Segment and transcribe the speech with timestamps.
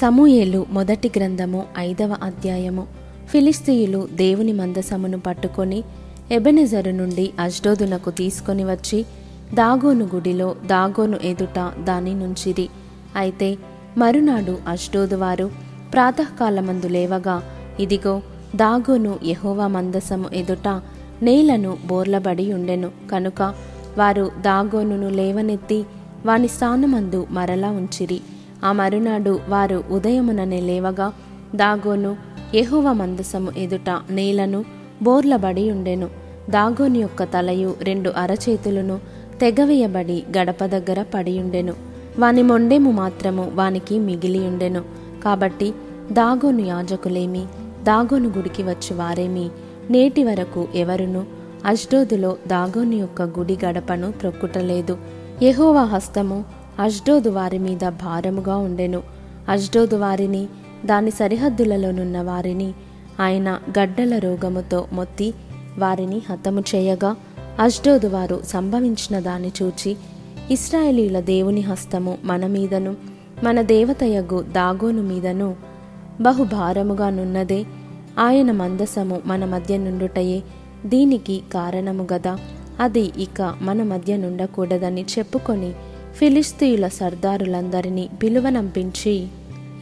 [0.00, 2.86] సమూయేలు మొదటి గ్రంథము ఐదవ అధ్యాయము.
[3.28, 5.84] ఫిలిస్తీయులు దేవుని మందసమును పట్టుకొని
[6.32, 9.04] ఎబెనెజరు నుండి అజ్డోదునకు తీసుకొని వచ్చి
[9.54, 12.68] దాగోను గుడిలో దాగోను ఎదుట దాని నుంచిరి.
[13.16, 13.56] అయితే
[13.98, 15.50] మరునాడు అజ్డోదు వారు
[15.92, 17.42] ప్రాతకాలమందు లేవగా
[17.80, 18.22] ఇదిగో
[18.56, 20.68] దాగోను యహోవా మందసము ఎదుట
[21.22, 22.90] నేలను బోర్లబడి ఉండెను.
[23.10, 23.54] కనుక
[23.98, 25.84] వారు దాగోనును లేవనెత్తి
[26.26, 28.20] వాని స్థానమందు మరలా ఉంచిరి.
[28.64, 31.12] ఆ మరునాడు వారు ఉదయముననే లేవగా
[31.54, 32.16] దాగోను
[32.54, 34.64] ఎహోవ మందసము ఎదుట నేలను
[35.02, 36.08] బోర్లబడి ఉండెను.
[36.50, 39.00] దాగోని యొక్క తలయు రెండు అరచేతులను
[39.40, 41.74] తెగవేయబడి గడప దగ్గర పడియుండెను
[42.18, 44.84] వాని మొండెము మాత్రము వానికి మిగిలియుండెను
[45.24, 45.74] కాబట్టి
[46.12, 47.46] దాగోను యాజకులేమి
[47.82, 49.50] దాగోను గుడికి వచ్చి వారేమి.
[49.90, 51.26] నేటి వరకు ఎవరును
[51.64, 54.98] అష్డోదులో దాగోను యొక్క గుడి గడపను త్రొక్కుటలేదు
[55.42, 56.44] యెహోవా హస్తము
[56.78, 59.02] అష్డోదు వారి మీద భారముగా ఉండెను.
[59.48, 60.48] అష్డోదు వారిని
[60.84, 62.72] దాని సరిహద్దులలోనున్న వారిని
[63.20, 65.34] ఆయన గడ్డల రోగముతో మొత్తి
[65.78, 67.16] వారిని హతము చేయగా
[67.60, 69.96] అష్డోదు వారు సంభవించిన దాన్ని చూచి
[70.50, 72.96] ఇస్రాయేలీల దేవుని హస్తము మన మీదను
[73.44, 75.56] మన దేవతయగు దాగోను మీదను
[76.20, 77.64] బహుభారముగా నున్నదే
[78.18, 80.42] ఆయన మందసము మన మధ్య నుండుటయే
[80.86, 82.38] దీనికి కారణము గదా
[82.80, 85.72] అది ఇక మన మధ్య నుండకూడదని చెప్పుకొని
[86.18, 89.26] ఫిలిస్తీయుల సర్దారులందరినీ పిలువనంపించి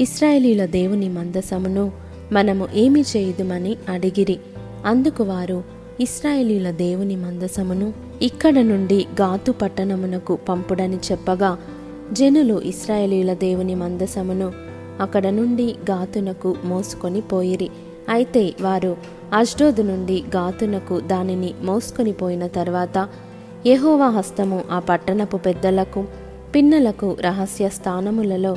[0.00, 1.92] ఇస్రాయేలీల దేవుని మందసమును
[2.32, 4.38] మనము ఏమి చేయుదుమని అడిగిరి.
[4.86, 5.64] అందుకు వారు
[6.00, 11.58] ఇస్రాయేలీల దేవుని మందసమును ఇక్కడ నుండి గాతు పట్టణమునకు పంపుడని చెప్పగా
[12.12, 14.52] జనులు ఇస్రాయేలీల దేవుని మందసమును
[15.00, 17.70] అక్కడ నుండి గాతునకు మోసుకొని పోయిరి.
[18.08, 18.96] అయితే వారు
[19.32, 23.08] అష్డోదు నుండి గాతునకు దానిని మోసుకొని పోయిన తర్వాత
[23.66, 26.04] యహోవా హస్తము ఆ పట్టణపు పెద్దలకు
[26.56, 28.56] పిన్నలకు రహస్య స్థానములలో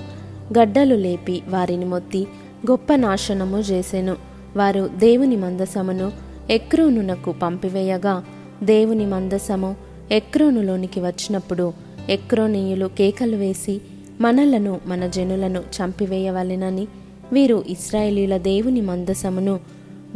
[0.60, 2.28] గడ్డలు లేపి వారిని మొత్తి
[2.72, 4.16] గొప్ప నాశనము చేసెను.
[4.58, 6.12] వారు దేవుని మందసమును
[6.50, 8.24] ఎక్రోనునకు పంపివేయగా
[8.64, 9.76] దేవుని మందసము
[10.12, 11.74] ఎక్రోనులోనికి వచ్చినప్పుడు
[12.10, 13.82] ఎక్రోనీయులు కేకలు వేసి
[14.22, 16.88] మనలను మన జనులను చంపివేయవలెనని
[17.34, 19.60] వీరు ఇస్రాయేలీల దేవుని మందసమును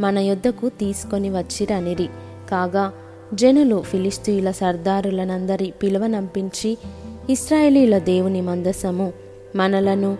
[0.00, 2.08] మన యొద్దకు తీసుకొని వచ్చిరనిరి.
[2.50, 2.92] కాగా
[3.34, 6.78] జనులు ఫిలిస్తీయుల సర్దారులనందరి పిలువనంపించి
[7.30, 9.12] ఇస్రాయేలీల దేవుని మందసము
[9.56, 10.18] మనలను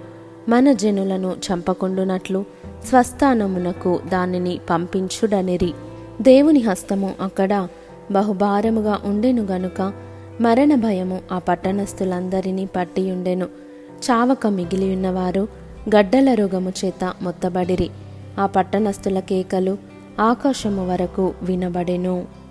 [0.49, 2.45] మన జనులను చంపకుండునట్లు
[2.89, 5.73] స్వస్థానమునకు దానిని పంపించుడనిరి.
[6.23, 7.69] దేవుని హస్తము అక్కడ
[8.11, 9.93] బహుభారముగా ఉండెను గనుక
[10.41, 13.47] మరణ భయము ఆ పట్టణస్థులందరినీ పట్టియుండెను
[14.11, 15.49] చావక మిగిలియున్నవారు
[15.97, 17.91] గడ్డల రోగము చేత మొత్తబడిరి.
[18.39, 19.79] ఆ పట్టణస్థుల కేకలు
[20.21, 22.44] ఆకాశము వరకు వినబడెను.